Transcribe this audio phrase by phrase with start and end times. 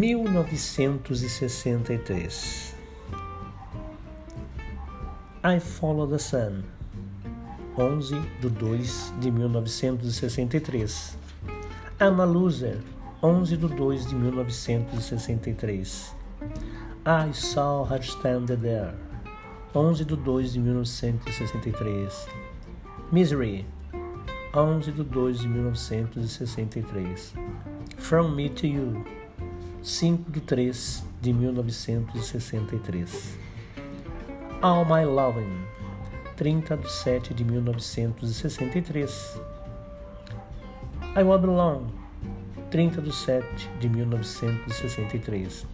[0.00, 2.72] 1963
[5.44, 6.64] I Follow the Sun
[7.76, 11.18] 11 de 2 de 1963
[12.00, 12.80] I'm a Loser
[13.20, 16.14] 11 de 2 de 1963
[17.04, 18.94] I Saw Her Stand There
[19.74, 22.26] 11 de 2 de 1963
[23.12, 23.66] Misery
[24.54, 27.34] 11 de 2 de 1963
[27.98, 29.04] From Me to You
[29.82, 33.38] 5 de 3 de 1963.
[34.60, 35.64] All My Loving,
[36.36, 39.40] 30 de 7 de 1963.
[41.16, 41.86] I Will Belong,
[42.70, 45.64] 30 de 7 de 1963.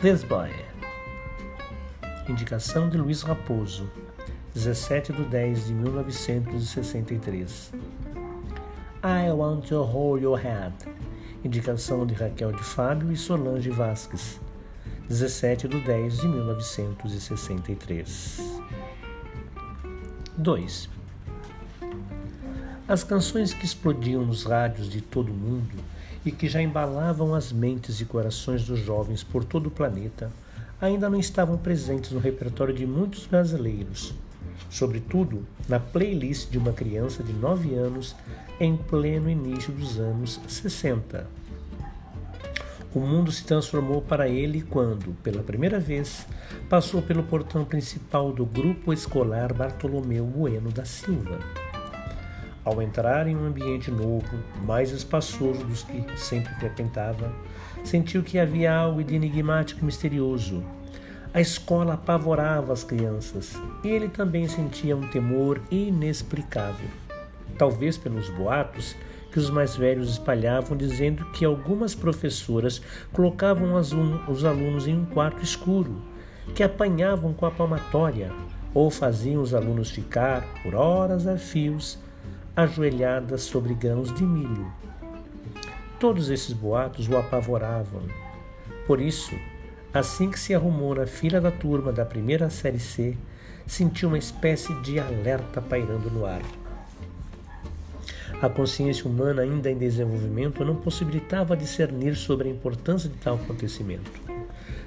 [0.00, 0.52] This Boy,
[2.28, 3.90] indicação de Luiz Raposo,
[4.54, 7.72] 17 de 10 de 1963.
[9.02, 10.72] I Want to Hold Your Head,
[11.44, 14.40] indicação de Raquel de Fábio e Solange Vasques,
[15.08, 18.60] 17 de 10 de 1963.
[20.36, 20.90] 2.
[22.86, 25.76] As canções que explodiam nos rádios de todo o mundo
[26.24, 30.32] e que já embalavam as mentes e corações dos jovens por todo o planeta
[30.80, 34.14] ainda não estavam presentes no repertório de muitos brasileiros,
[34.70, 38.14] sobretudo na playlist de uma criança de 9 anos
[38.60, 41.26] em pleno início dos anos 60.
[42.94, 46.26] O mundo se transformou para ele quando, pela primeira vez,
[46.70, 51.38] passou pelo portão principal do grupo escolar Bartolomeu Bueno da Silva.
[52.64, 54.28] Ao entrar em um ambiente novo,
[54.64, 57.32] mais espaçoso dos que sempre frequentava,
[57.84, 60.62] sentiu que havia algo de enigmático e misterioso.
[61.34, 66.88] A escola apavorava as crianças e ele também sentia um temor inexplicável
[67.58, 68.94] talvez pelos boatos
[69.32, 72.80] que os mais velhos espalhavam, dizendo que algumas professoras
[73.12, 76.00] colocavam os alunos em um quarto escuro,
[76.54, 78.32] que apanhavam com a palmatória
[78.72, 81.98] ou faziam os alunos ficar, por horas a fios,
[82.56, 84.72] ajoelhadas sobre grãos de milho.
[86.00, 88.02] Todos esses boatos o apavoravam.
[88.86, 89.34] Por isso,
[89.92, 93.16] assim que se arrumou na fila da turma da primeira série C,
[93.66, 96.42] sentiu uma espécie de alerta pairando no ar.
[98.40, 104.10] A consciência humana, ainda em desenvolvimento, não possibilitava discernir sobre a importância de tal acontecimento.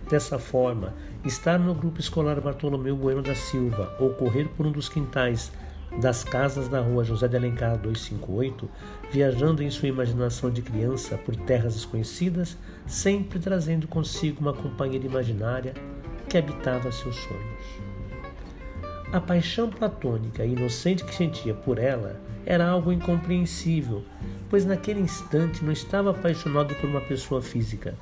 [0.09, 0.93] Dessa forma,
[1.25, 5.51] estar no grupo escolar Bartolomeu Bueno da Silva ou correr por um dos quintais
[5.99, 8.69] das casas da rua José de Alencar 258,
[9.11, 12.57] viajando em sua imaginação de criança por terras desconhecidas,
[12.87, 15.73] sempre trazendo consigo uma companheira imaginária
[16.29, 17.81] que habitava seus sonhos.
[19.11, 24.03] A paixão platônica e inocente que sentia por ela era algo incompreensível,
[24.49, 27.93] pois naquele instante não estava apaixonado por uma pessoa física.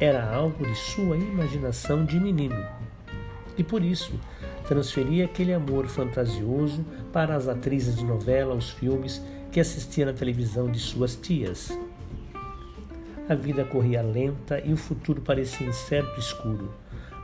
[0.00, 2.66] Era algo de sua imaginação de menino.
[3.58, 4.18] E por isso,
[4.72, 10.70] transferia aquele amor fantasioso para as atrizes de novela, os filmes que assistia na televisão
[10.70, 11.78] de suas tias.
[13.28, 16.72] A vida corria lenta e o futuro parecia incerto e escuro,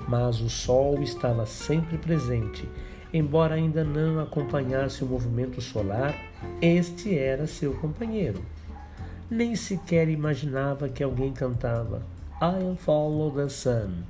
[0.06, 2.69] mas o sol estava sempre presente
[3.12, 6.14] Embora ainda não acompanhasse o movimento solar,
[6.60, 8.42] este era seu companheiro.
[9.31, 12.03] Nem sequer imaginava que alguém cantava
[12.41, 14.03] I'll follow the sun,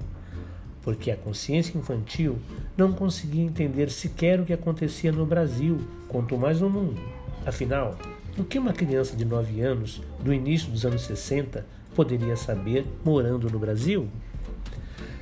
[0.83, 2.39] porque a consciência infantil
[2.79, 7.01] não conseguia entender sequer o que acontecia no Brasil, quanto mais no mundo.
[7.45, 7.99] Afinal,
[8.39, 11.67] o que uma criança de 9 anos, do início dos anos 60,
[11.97, 14.09] poderia saber morando no Brasil?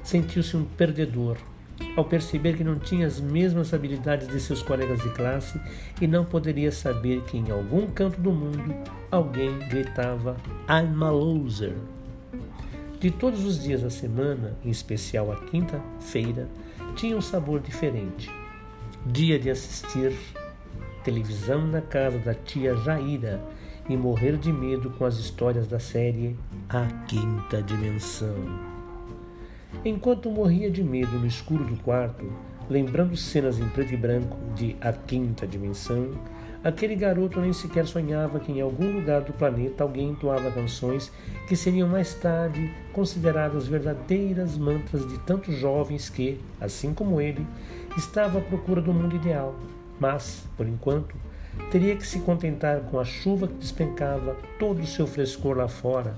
[0.05, 1.39] Sentiu-se um perdedor
[1.97, 5.59] ao perceber que não tinha as mesmas habilidades de seus colegas de classe
[5.99, 8.75] e não poderia saber que em algum canto do mundo
[9.11, 10.37] alguém gritava
[10.69, 11.75] I'm a loser.
[13.01, 16.49] De todos os dias da semana, em especial a quinta-feira,
[16.97, 18.31] tinha um sabor diferente.
[19.05, 20.17] Dia de assistir
[21.05, 23.41] televisão na casa da tia Jaira
[23.89, 26.37] e morrer de medo com as histórias da série
[26.69, 28.35] A Quinta Dimensão.
[29.85, 32.33] Enquanto morria de medo no escuro do quarto,
[32.69, 36.13] lembrando cenas em preto e branco de A Quinta Dimensão,
[36.63, 41.13] aquele garoto nem sequer sonhava que em algum lugar do planeta alguém entoava canções
[41.49, 47.47] que seriam mais tarde consideradas verdadeiras mantras de tantos jovens que, assim como ele,
[47.97, 49.55] estavam à procura do mundo ideal.
[49.99, 51.15] Mas, por enquanto,
[51.71, 56.17] teria que se contentar com a chuva que despencava todo o seu frescor lá fora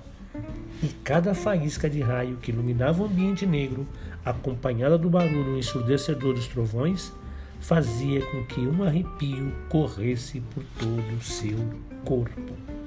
[0.83, 3.87] e cada faísca de raio que iluminava o ambiente negro,
[4.25, 7.13] acompanhada do barulho ensurdecedor dos trovões,
[7.61, 11.59] fazia com que um arrepio corresse por todo o seu
[12.05, 12.78] corpo.